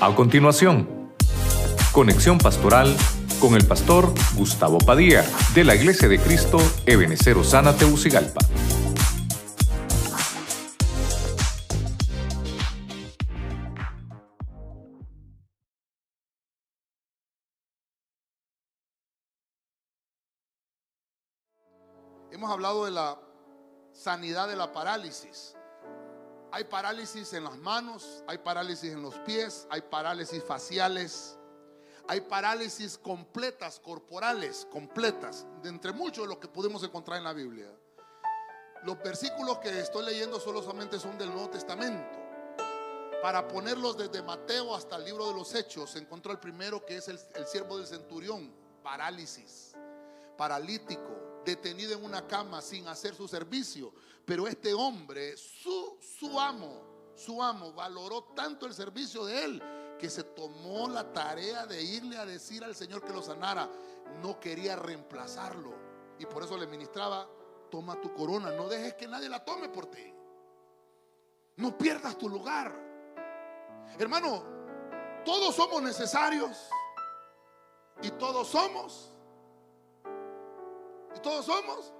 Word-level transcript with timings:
A 0.00 0.14
continuación, 0.14 1.12
conexión 1.90 2.38
pastoral 2.38 2.96
con 3.40 3.56
el 3.56 3.66
pastor 3.66 4.14
Gustavo 4.36 4.78
Padilla 4.78 5.24
de 5.56 5.64
la 5.64 5.74
Iglesia 5.74 6.06
de 6.06 6.20
Cristo 6.20 6.58
Ebenecer 6.86 7.36
Osana 7.36 7.76
Teucigalpa. 7.76 8.38
Hemos 22.30 22.52
hablado 22.52 22.84
de 22.84 22.92
la 22.92 23.18
sanidad 23.92 24.46
de 24.46 24.54
la 24.54 24.72
parálisis. 24.72 25.57
Hay 26.50 26.64
parálisis 26.64 27.32
en 27.34 27.44
las 27.44 27.58
manos, 27.58 28.24
hay 28.26 28.38
parálisis 28.38 28.92
en 28.92 29.02
los 29.02 29.14
pies, 29.20 29.66
hay 29.70 29.82
parálisis 29.82 30.42
faciales, 30.42 31.36
hay 32.06 32.22
parálisis 32.22 32.96
completas, 32.96 33.78
corporales, 33.78 34.66
completas, 34.70 35.46
de 35.62 35.68
entre 35.68 35.92
muchos 35.92 36.24
de 36.24 36.28
los 36.28 36.38
que 36.38 36.48
podemos 36.48 36.82
encontrar 36.82 37.18
en 37.18 37.24
la 37.24 37.34
Biblia. 37.34 37.70
Los 38.84 38.98
versículos 39.02 39.58
que 39.58 39.78
estoy 39.78 40.06
leyendo 40.06 40.40
solamente 40.40 40.98
son 40.98 41.18
del 41.18 41.30
Nuevo 41.30 41.50
Testamento. 41.50 42.18
Para 43.20 43.46
ponerlos 43.46 43.98
desde 43.98 44.22
Mateo 44.22 44.74
hasta 44.74 44.96
el 44.96 45.04
libro 45.04 45.26
de 45.26 45.34
los 45.34 45.54
Hechos, 45.54 45.90
se 45.90 45.98
encontró 45.98 46.32
el 46.32 46.38
primero 46.38 46.86
que 46.86 46.96
es 46.96 47.08
el 47.08 47.46
siervo 47.46 47.76
del 47.76 47.86
centurión, 47.86 48.50
parálisis, 48.82 49.74
paralítico, 50.38 51.27
detenido 51.44 51.92
en 51.92 52.04
una 52.04 52.26
cama 52.26 52.60
sin 52.62 52.86
hacer 52.88 53.14
su 53.14 53.28
servicio. 53.28 53.92
Pero 54.24 54.46
este 54.46 54.74
hombre, 54.74 55.36
su, 55.36 55.96
su 56.00 56.38
amo, 56.38 57.12
su 57.14 57.42
amo, 57.42 57.72
valoró 57.72 58.24
tanto 58.34 58.66
el 58.66 58.74
servicio 58.74 59.24
de 59.24 59.44
él 59.44 59.62
que 59.98 60.10
se 60.10 60.22
tomó 60.22 60.88
la 60.88 61.12
tarea 61.12 61.66
de 61.66 61.82
irle 61.82 62.16
a 62.16 62.26
decir 62.26 62.62
al 62.62 62.74
Señor 62.74 63.02
que 63.02 63.12
lo 63.12 63.22
sanara. 63.22 63.68
No 64.22 64.38
quería 64.38 64.76
reemplazarlo. 64.76 65.74
Y 66.18 66.26
por 66.26 66.42
eso 66.42 66.56
le 66.56 66.66
ministraba, 66.66 67.28
toma 67.70 68.00
tu 68.00 68.12
corona, 68.14 68.50
no 68.50 68.68
dejes 68.68 68.94
que 68.94 69.06
nadie 69.06 69.28
la 69.28 69.44
tome 69.44 69.68
por 69.68 69.86
ti. 69.86 70.14
No 71.56 71.76
pierdas 71.76 72.16
tu 72.16 72.28
lugar. 72.28 72.72
Hermano, 73.98 74.44
todos 75.24 75.54
somos 75.54 75.82
necesarios 75.82 76.56
y 78.02 78.10
todos 78.12 78.48
somos 78.48 79.12
todos 81.20 81.46
somos 81.46 81.92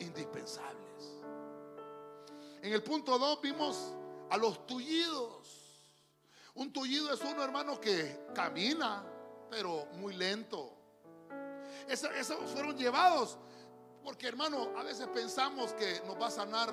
indispensables. 0.00 1.22
En 2.62 2.72
el 2.72 2.82
punto 2.82 3.18
2 3.18 3.40
vimos 3.40 3.94
a 4.30 4.36
los 4.36 4.66
tullidos. 4.66 5.46
Un 6.54 6.72
tullido 6.72 7.12
es 7.12 7.20
uno, 7.20 7.42
hermano, 7.44 7.80
que 7.80 8.26
camina, 8.34 9.04
pero 9.50 9.86
muy 9.94 10.14
lento. 10.14 10.74
Esos, 11.88 12.36
fueron 12.52 12.76
llevados 12.76 13.38
porque, 14.02 14.26
hermano, 14.26 14.72
a 14.76 14.82
veces 14.82 15.06
pensamos 15.08 15.72
que 15.74 16.02
nos 16.06 16.20
va 16.20 16.26
a 16.26 16.30
sanar 16.30 16.70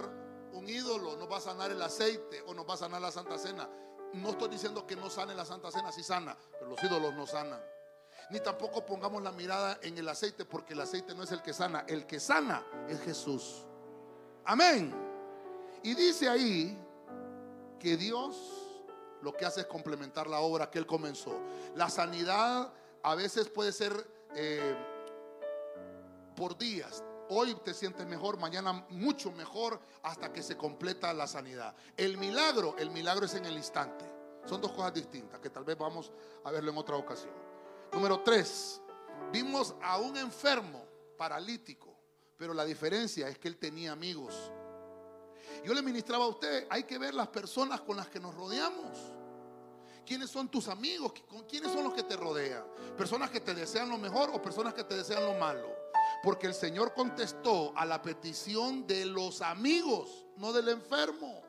un 0.53 0.67
ídolo, 0.69 1.17
nos 1.17 1.31
va 1.31 1.37
a 1.37 1.41
sanar 1.41 1.71
el 1.71 1.81
aceite 1.81 2.41
o 2.47 2.53
nos 2.53 2.67
va 2.67 2.73
a 2.73 2.77
sanar 2.77 3.01
la 3.01 3.11
Santa 3.11 3.37
Cena. 3.37 3.69
No 4.13 4.29
estoy 4.29 4.49
diciendo 4.49 4.87
que 4.87 4.95
no 4.95 5.09
sane 5.09 5.35
la 5.35 5.45
Santa 5.45 5.71
Cena, 5.71 5.91
sí 5.91 6.03
sana, 6.03 6.37
pero 6.51 6.71
los 6.71 6.83
ídolos 6.83 7.13
no 7.13 7.27
sanan. 7.27 7.61
Ni 8.29 8.39
tampoco 8.39 8.85
pongamos 8.85 9.21
la 9.21 9.31
mirada 9.31 9.77
en 9.81 9.97
el 9.97 10.09
aceite, 10.09 10.45
porque 10.45 10.73
el 10.73 10.81
aceite 10.81 11.13
no 11.13 11.23
es 11.23 11.31
el 11.31 11.41
que 11.41 11.53
sana, 11.53 11.85
el 11.87 12.05
que 12.07 12.19
sana 12.19 12.63
es 12.87 12.99
Jesús. 13.01 13.65
Amén. 14.45 14.93
Y 15.83 15.93
dice 15.93 16.27
ahí 16.27 16.77
que 17.79 17.95
Dios 17.97 18.65
lo 19.21 19.33
que 19.33 19.45
hace 19.45 19.61
es 19.61 19.67
complementar 19.67 20.27
la 20.27 20.39
obra 20.39 20.69
que 20.69 20.79
Él 20.79 20.85
comenzó. 20.85 21.39
La 21.75 21.89
sanidad 21.89 22.71
a 23.03 23.15
veces 23.15 23.49
puede 23.49 23.71
ser 23.71 24.07
eh, 24.35 24.75
por 26.35 26.57
días. 26.57 27.03
Hoy 27.29 27.55
te 27.63 27.73
sientes 27.73 28.05
mejor, 28.05 28.37
mañana 28.37 28.85
mucho 28.89 29.31
mejor 29.31 29.79
hasta 30.03 30.31
que 30.31 30.43
se 30.43 30.57
completa 30.57 31.13
la 31.13 31.27
sanidad. 31.27 31.75
El 31.97 32.17
milagro, 32.17 32.75
el 32.77 32.91
milagro 32.91 33.25
es 33.25 33.33
en 33.33 33.45
el 33.45 33.57
instante. 33.57 34.05
Son 34.45 34.61
dos 34.61 34.71
cosas 34.71 34.93
distintas 34.93 35.39
que 35.39 35.49
tal 35.49 35.63
vez 35.63 35.77
vamos 35.77 36.11
a 36.43 36.51
verlo 36.51 36.71
en 36.71 36.77
otra 36.77 36.95
ocasión. 36.95 37.33
Número 37.91 38.19
tres, 38.21 38.81
vimos 39.31 39.75
a 39.81 39.97
un 39.97 40.17
enfermo 40.17 40.85
paralítico, 41.17 41.97
pero 42.37 42.53
la 42.53 42.65
diferencia 42.65 43.27
es 43.27 43.37
que 43.37 43.47
él 43.47 43.57
tenía 43.57 43.91
amigos. 43.91 44.51
Yo 45.63 45.73
le 45.73 45.81
ministraba 45.81 46.25
a 46.25 46.27
usted, 46.27 46.67
hay 46.69 46.83
que 46.83 46.97
ver 46.97 47.13
las 47.13 47.27
personas 47.29 47.81
con 47.81 47.97
las 47.97 48.07
que 48.07 48.19
nos 48.19 48.35
rodeamos. 48.35 48.97
¿Quiénes 50.05 50.29
son 50.29 50.49
tus 50.49 50.67
amigos? 50.67 51.13
¿Quiénes 51.49 51.71
son 51.71 51.83
los 51.83 51.93
que 51.93 52.03
te 52.03 52.15
rodean? 52.15 52.63
¿Personas 52.95 53.31
que 53.31 53.39
te 53.39 53.55
desean 53.55 53.89
lo 53.89 53.97
mejor 53.97 54.29
o 54.31 54.41
personas 54.41 54.73
que 54.73 54.83
te 54.83 54.95
desean 54.95 55.25
lo 55.25 55.33
malo? 55.33 55.67
Porque 56.21 56.45
el 56.45 56.53
Señor 56.53 56.93
contestó 56.93 57.73
a 57.75 57.85
la 57.85 58.01
petición 58.01 58.85
de 58.85 59.05
los 59.05 59.41
amigos, 59.41 60.27
no 60.37 60.53
del 60.53 60.69
enfermo. 60.69 61.41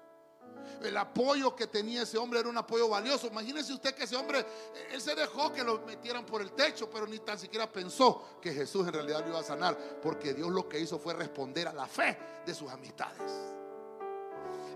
El 0.83 0.97
apoyo 0.97 1.57
que 1.57 1.67
tenía 1.67 2.03
ese 2.03 2.19
hombre 2.19 2.41
era 2.41 2.49
un 2.49 2.57
apoyo 2.57 2.89
valioso. 2.89 3.27
Imagínese 3.27 3.73
usted 3.73 3.95
que 3.95 4.05
ese 4.05 4.17
hombre, 4.17 4.45
él 4.93 5.01
se 5.01 5.15
dejó 5.15 5.53
que 5.53 5.65
lo 5.65 5.81
metieran 5.81 6.25
por 6.25 6.43
el 6.43 6.53
techo, 6.53 6.89
pero 6.91 7.07
ni 7.07 7.19
tan 7.21 7.39
siquiera 7.39 7.71
pensó 7.71 8.39
que 8.41 8.53
Jesús 8.53 8.87
en 8.87 8.93
realidad 8.93 9.23
lo 9.23 9.31
iba 9.31 9.41
a 9.41 9.45
sanar, 9.45 9.77
porque 10.01 10.35
Dios 10.35 10.51
lo 10.51 10.69
que 10.69 10.79
hizo 10.79 10.99
fue 10.99 11.15
responder 11.15 11.69
a 11.69 11.73
la 11.73 11.87
fe 11.87 12.19
de 12.45 12.55
sus 12.55 12.71
amistades. 12.71 13.33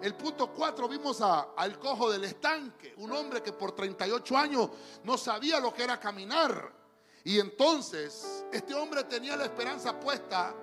El 0.03 0.15
punto 0.15 0.53
4 0.53 0.89
vimos 0.89 1.21
al 1.21 1.79
cojo 1.79 2.11
del 2.11 2.25
estanque, 2.25 2.95
un 2.97 3.13
hombre 3.13 3.43
que 3.43 3.53
por 3.53 3.73
38 3.73 4.37
años 4.37 4.71
no 5.05 5.19
sabía 5.19 5.61
lo 5.61 5.75
que 5.75 5.85
era 5.85 6.01
caminar. 6.01 6.73
Y 7.23 7.39
entonces 7.39 8.47
este 8.51 8.75
hombre 8.75 9.05
tenía 9.05 9.37
la 9.37 9.45
esperanza 9.45 10.01
puesta 10.01 10.55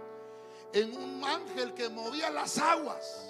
en 0.73 0.95
un 0.97 1.23
ángel 1.23 1.73
que 1.75 1.87
movía 1.87 2.31
las 2.31 2.57
aguas. 2.57 3.26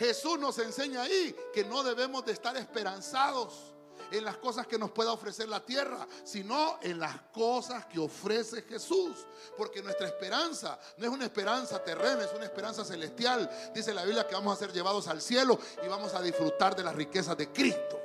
Jesús 0.00 0.38
nos 0.38 0.58
enseña 0.58 1.02
ahí 1.02 1.36
que 1.52 1.62
no 1.62 1.82
debemos 1.82 2.24
de 2.24 2.32
estar 2.32 2.56
esperanzados 2.56 3.74
en 4.10 4.24
las 4.24 4.38
cosas 4.38 4.66
que 4.66 4.78
nos 4.78 4.90
pueda 4.92 5.12
ofrecer 5.12 5.46
la 5.46 5.60
tierra, 5.60 6.08
sino 6.24 6.78
en 6.80 6.98
las 6.98 7.20
cosas 7.34 7.84
que 7.84 7.98
ofrece 7.98 8.62
Jesús. 8.62 9.26
Porque 9.58 9.82
nuestra 9.82 10.06
esperanza 10.06 10.78
no 10.96 11.04
es 11.04 11.12
una 11.12 11.26
esperanza 11.26 11.84
terrena, 11.84 12.24
es 12.24 12.32
una 12.32 12.46
esperanza 12.46 12.82
celestial. 12.82 13.50
Dice 13.74 13.92
la 13.92 14.04
Biblia 14.04 14.26
que 14.26 14.34
vamos 14.34 14.56
a 14.56 14.58
ser 14.58 14.72
llevados 14.72 15.06
al 15.06 15.20
cielo 15.20 15.58
y 15.84 15.86
vamos 15.86 16.14
a 16.14 16.22
disfrutar 16.22 16.74
de 16.74 16.82
las 16.82 16.94
riquezas 16.94 17.36
de 17.36 17.52
Cristo. 17.52 18.00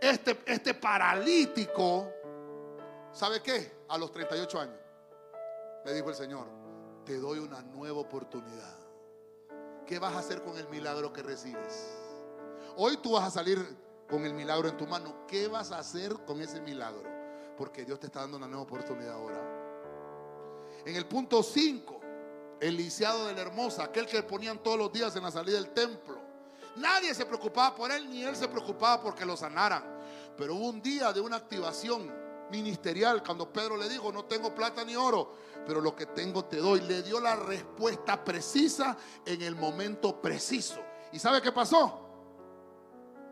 Este, 0.00 0.38
este 0.46 0.74
paralítico, 0.74 2.08
¿sabe 3.12 3.42
qué? 3.42 3.80
A 3.88 3.98
los 3.98 4.12
38 4.12 4.60
años, 4.60 4.78
le 5.84 5.92
dijo 5.92 6.08
el 6.08 6.14
Señor, 6.14 6.46
te 7.04 7.18
doy 7.18 7.40
una 7.40 7.62
nueva 7.62 7.98
oportunidad. 7.98 8.89
¿Qué 9.90 9.98
vas 9.98 10.14
a 10.14 10.20
hacer 10.20 10.40
con 10.44 10.56
el 10.56 10.68
milagro 10.68 11.12
que 11.12 11.20
recibes? 11.20 11.90
Hoy 12.76 12.98
tú 12.98 13.14
vas 13.14 13.24
a 13.24 13.30
salir 13.32 13.58
con 14.08 14.24
el 14.24 14.32
milagro 14.32 14.68
en 14.68 14.76
tu 14.76 14.86
mano. 14.86 15.26
¿Qué 15.26 15.48
vas 15.48 15.72
a 15.72 15.80
hacer 15.80 16.14
con 16.24 16.40
ese 16.40 16.60
milagro? 16.60 17.02
Porque 17.58 17.84
Dios 17.84 17.98
te 17.98 18.06
está 18.06 18.20
dando 18.20 18.36
una 18.36 18.46
nueva 18.46 18.62
oportunidad 18.62 19.14
ahora. 19.14 19.42
En 20.86 20.94
el 20.94 21.08
punto 21.08 21.42
5, 21.42 22.00
el 22.60 22.76
lisiado 22.76 23.26
de 23.26 23.34
la 23.34 23.40
hermosa, 23.40 23.82
aquel 23.82 24.06
que 24.06 24.22
ponían 24.22 24.62
todos 24.62 24.78
los 24.78 24.92
días 24.92 25.16
en 25.16 25.24
la 25.24 25.32
salida 25.32 25.56
del 25.56 25.70
templo. 25.70 26.20
Nadie 26.76 27.12
se 27.12 27.26
preocupaba 27.26 27.74
por 27.74 27.90
él, 27.90 28.08
ni 28.08 28.22
él 28.22 28.36
se 28.36 28.46
preocupaba 28.46 29.02
porque 29.02 29.26
lo 29.26 29.36
sanaran. 29.36 29.82
Pero 30.36 30.54
hubo 30.54 30.68
un 30.68 30.80
día 30.80 31.12
de 31.12 31.20
una 31.20 31.34
activación 31.34 32.14
ministerial 32.50 33.22
cuando 33.22 33.52
Pedro 33.52 33.76
le 33.76 33.88
dijo, 33.88 34.12
no 34.12 34.24
tengo 34.24 34.54
plata 34.54 34.84
ni 34.84 34.96
oro, 34.96 35.34
pero 35.66 35.80
lo 35.80 35.94
que 35.94 36.06
tengo 36.06 36.44
te 36.44 36.56
doy. 36.56 36.80
Le 36.80 37.02
dio 37.02 37.20
la 37.20 37.36
respuesta 37.36 38.22
precisa 38.22 38.96
en 39.24 39.42
el 39.42 39.54
momento 39.54 40.20
preciso. 40.20 40.80
¿Y 41.12 41.18
sabe 41.18 41.40
qué 41.40 41.52
pasó? 41.52 42.06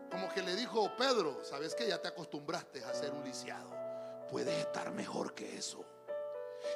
Como 0.09 0.29
que 0.29 0.41
le 0.41 0.55
dijo 0.55 0.91
Pedro, 0.97 1.39
¿sabes 1.43 1.75
que 1.75 1.87
Ya 1.87 2.01
te 2.01 2.07
acostumbraste 2.07 2.83
a 2.83 2.93
ser 2.93 3.11
un 3.11 3.23
lisiado. 3.23 3.69
Puedes 4.31 4.57
estar 4.59 4.91
mejor 4.91 5.33
que 5.33 5.57
eso. 5.57 5.85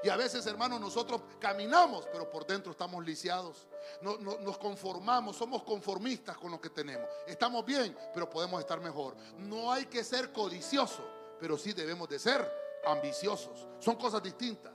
Y 0.04 0.10
a 0.10 0.16
veces, 0.16 0.46
hermanos, 0.46 0.80
nosotros 0.80 1.22
caminamos, 1.40 2.08
pero 2.12 2.30
por 2.30 2.46
dentro 2.46 2.72
estamos 2.72 3.04
lisiados. 3.06 3.68
nos 4.02 4.58
conformamos, 4.58 5.36
somos 5.36 5.64
conformistas 5.64 6.38
con 6.38 6.52
lo 6.52 6.60
que 6.60 6.70
tenemos. 6.70 7.08
Estamos 7.28 7.66
bien, 7.66 7.98
pero 8.14 8.30
podemos 8.30 8.60
estar 8.60 8.80
mejor. 8.80 9.16
No 9.38 9.72
hay 9.72 9.86
que 9.86 10.04
ser 10.04 10.32
codicioso, 10.32 11.04
pero 11.44 11.58
sí 11.58 11.74
debemos 11.74 12.08
de 12.08 12.18
ser 12.20 12.50
ambiciosos. 12.86 13.68
Son 13.78 13.98
cosas 13.98 14.24
distintas. 14.24 14.72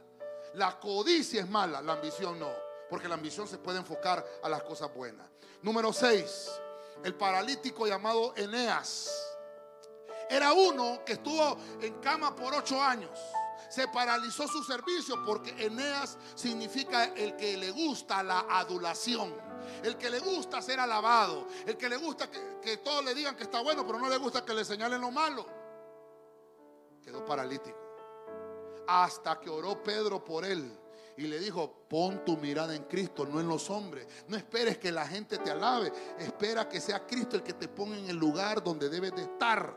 La 0.52 0.78
codicia 0.78 1.40
es 1.40 1.48
mala, 1.48 1.80
la 1.80 1.94
ambición 1.94 2.38
no. 2.38 2.52
Porque 2.90 3.08
la 3.08 3.14
ambición 3.14 3.48
se 3.48 3.56
puede 3.56 3.78
enfocar 3.78 4.22
a 4.42 4.50
las 4.50 4.62
cosas 4.64 4.92
buenas. 4.92 5.26
Número 5.62 5.94
6 5.94 6.50
el 7.04 7.14
paralítico 7.14 7.86
llamado 7.86 8.34
Eneas. 8.36 9.08
Era 10.28 10.52
uno 10.52 11.02
que 11.06 11.14
estuvo 11.14 11.56
en 11.80 11.94
cama 12.00 12.36
por 12.36 12.52
ocho 12.52 12.82
años. 12.82 13.18
Se 13.70 13.88
paralizó 13.88 14.46
su 14.46 14.62
servicio 14.62 15.24
porque 15.24 15.54
Eneas 15.64 16.18
significa 16.34 17.04
el 17.14 17.34
que 17.36 17.56
le 17.56 17.70
gusta 17.70 18.22
la 18.22 18.40
adulación. 18.40 19.48
el 19.82 19.96
que 19.96 20.10
le 20.10 20.18
gusta 20.18 20.60
ser 20.60 20.80
alabado, 20.80 21.46
el 21.66 21.78
que 21.78 21.88
le 21.88 21.96
gusta 21.96 22.30
que, 22.30 22.58
que 22.60 22.76
todos 22.76 23.02
le 23.04 23.14
digan 23.14 23.36
que 23.36 23.44
está 23.44 23.62
bueno, 23.62 23.86
pero 23.86 23.98
no 23.98 24.10
le 24.10 24.18
gusta 24.18 24.44
que 24.44 24.52
le 24.52 24.66
señalen 24.66 25.00
lo 25.00 25.10
malo. 25.10 25.57
Quedó 27.08 27.24
paralítico. 27.24 27.78
Hasta 28.86 29.40
que 29.40 29.48
oró 29.48 29.82
Pedro 29.82 30.22
por 30.22 30.44
él 30.44 30.70
y 31.16 31.22
le 31.22 31.38
dijo, 31.38 31.86
pon 31.88 32.22
tu 32.22 32.36
mirada 32.36 32.74
en 32.74 32.82
Cristo, 32.84 33.24
no 33.24 33.40
en 33.40 33.48
los 33.48 33.70
hombres. 33.70 34.06
No 34.28 34.36
esperes 34.36 34.76
que 34.76 34.92
la 34.92 35.06
gente 35.06 35.38
te 35.38 35.50
alabe, 35.50 35.90
espera 36.18 36.68
que 36.68 36.82
sea 36.82 37.06
Cristo 37.06 37.36
el 37.36 37.42
que 37.42 37.54
te 37.54 37.66
ponga 37.66 37.96
en 37.96 38.10
el 38.10 38.16
lugar 38.16 38.62
donde 38.62 38.90
debes 38.90 39.14
de 39.16 39.22
estar. 39.22 39.74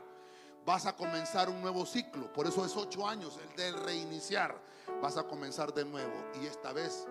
Vas 0.65 0.85
a 0.85 0.93
comenzar 0.93 1.47
un 1.47 1.61
nuevo 1.61 1.85
ciclo, 1.85 2.33
por 2.33 2.47
eso 2.47 2.65
es 2.65 2.75
ocho 2.75 3.07
años, 3.07 3.39
el 3.41 3.55
de 3.55 3.71
reiniciar. 3.79 4.61
Vas 5.01 5.15
a 5.15 5.23
comenzar 5.23 5.73
de 5.73 5.85
nuevo 5.85 6.13
y 6.41 6.47
esta 6.47 6.73
vez 6.73 7.07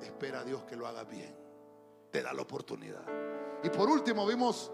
espera 0.00 0.40
a 0.40 0.44
Dios 0.44 0.64
que 0.64 0.76
lo 0.76 0.86
haga 0.86 1.04
bien. 1.04 1.36
Te 2.10 2.22
da 2.22 2.32
la 2.32 2.40
oportunidad. 2.40 3.04
Y 3.62 3.68
por 3.68 3.90
último 3.90 4.26
vimos 4.26 4.72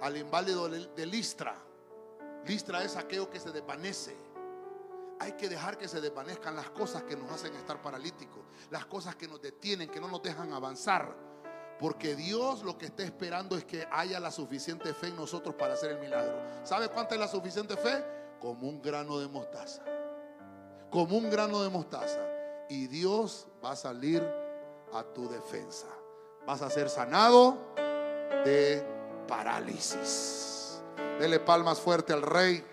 al 0.00 0.16
inválido 0.16 0.66
de 0.66 1.04
Listra. 1.04 1.58
Listra 2.46 2.82
es 2.82 2.96
aquello 2.96 3.28
que 3.28 3.38
se 3.38 3.52
desvanece 3.52 4.29
hay 5.20 5.32
que 5.32 5.50
dejar 5.50 5.76
que 5.76 5.86
se 5.86 6.00
desvanezcan 6.00 6.56
las 6.56 6.70
cosas 6.70 7.02
que 7.02 7.14
nos 7.14 7.30
hacen 7.30 7.54
estar 7.54 7.80
paralíticos, 7.82 8.42
las 8.70 8.86
cosas 8.86 9.16
que 9.16 9.28
nos 9.28 9.40
detienen, 9.40 9.90
que 9.90 10.00
no 10.00 10.08
nos 10.08 10.22
dejan 10.22 10.50
avanzar. 10.54 11.14
Porque 11.78 12.16
Dios 12.16 12.62
lo 12.62 12.78
que 12.78 12.86
está 12.86 13.02
esperando 13.02 13.56
es 13.56 13.66
que 13.66 13.86
haya 13.92 14.18
la 14.18 14.30
suficiente 14.30 14.94
fe 14.94 15.08
en 15.08 15.16
nosotros 15.16 15.54
para 15.54 15.74
hacer 15.74 15.90
el 15.90 15.98
milagro. 15.98 16.40
¿Sabe 16.64 16.88
cuánta 16.88 17.14
es 17.14 17.20
la 17.20 17.28
suficiente 17.28 17.76
fe? 17.76 18.02
Como 18.40 18.66
un 18.66 18.80
grano 18.80 19.18
de 19.18 19.28
mostaza. 19.28 19.82
Como 20.90 21.18
un 21.18 21.30
grano 21.30 21.62
de 21.62 21.68
mostaza. 21.68 22.20
Y 22.70 22.86
Dios 22.86 23.46
va 23.62 23.72
a 23.72 23.76
salir 23.76 24.26
a 24.94 25.02
tu 25.02 25.28
defensa. 25.28 25.88
Vas 26.46 26.62
a 26.62 26.70
ser 26.70 26.88
sanado 26.88 27.58
de 28.44 28.82
parálisis. 29.28 30.82
Dele 31.18 31.40
palmas 31.40 31.78
fuerte 31.78 32.14
al 32.14 32.22
rey. 32.22 32.64